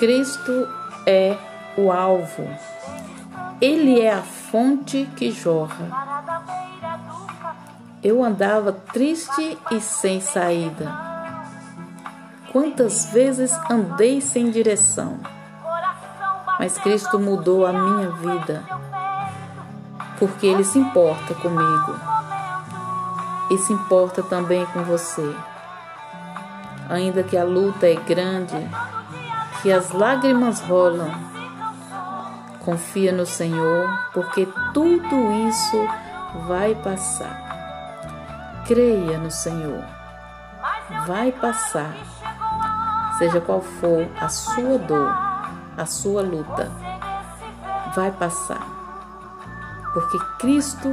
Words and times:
Cristo 0.00 0.66
é 1.06 1.36
o 1.76 1.92
alvo. 1.92 2.48
Ele 3.60 4.00
é 4.00 4.10
a 4.10 4.22
fonte 4.22 5.06
que 5.14 5.30
jorra. 5.30 5.90
Eu 8.02 8.24
andava 8.24 8.72
triste 8.72 9.58
e 9.70 9.78
sem 9.78 10.18
saída. 10.18 10.90
Quantas 12.50 13.12
vezes 13.12 13.52
andei 13.70 14.22
sem 14.22 14.50
direção. 14.50 15.20
Mas 16.58 16.78
Cristo 16.78 17.18
mudou 17.18 17.66
a 17.66 17.72
minha 17.74 18.10
vida, 18.12 18.64
porque 20.18 20.46
Ele 20.46 20.64
se 20.64 20.78
importa 20.78 21.34
comigo 21.34 21.94
e 23.50 23.58
se 23.58 23.74
importa 23.74 24.22
também 24.22 24.64
com 24.64 24.82
você. 24.82 25.36
Ainda 26.88 27.22
que 27.22 27.36
a 27.36 27.44
luta 27.44 27.86
é 27.86 27.96
grande, 27.96 28.56
que 29.62 29.70
as 29.72 29.90
lágrimas 29.90 30.60
rolam, 30.60 31.10
confia 32.60 33.12
no 33.12 33.26
Senhor, 33.26 33.88
porque 34.12 34.48
tudo 34.72 35.32
isso 35.48 35.88
vai 36.46 36.74
passar. 36.76 38.62
Creia 38.66 39.18
no 39.18 39.30
Senhor, 39.30 39.84
vai 41.06 41.32
passar, 41.32 41.94
seja 43.18 43.40
qual 43.40 43.60
for 43.60 44.08
a 44.20 44.28
sua 44.28 44.78
dor, 44.78 45.14
a 45.76 45.84
sua 45.86 46.22
luta, 46.22 46.70
vai 47.94 48.10
passar, 48.12 48.66
porque 49.92 50.18
Cristo 50.38 50.88